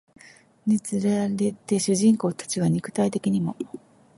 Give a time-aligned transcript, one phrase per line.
[0.65, 3.55] につれて主人公たちが肉体的にも